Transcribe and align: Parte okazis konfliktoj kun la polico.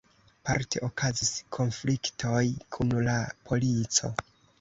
Parte 0.49 0.79
okazis 0.85 1.29
konfliktoj 1.57 2.41
kun 2.77 2.95
la 3.09 3.19
polico. 3.51 4.11